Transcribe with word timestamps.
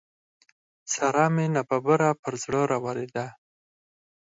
سارا 0.93 1.25
مې 1.35 1.45
ناببره 1.55 2.09
پر 2.21 2.33
زړه 2.43 2.61
را 2.71 2.77
واورېده. 2.83 3.27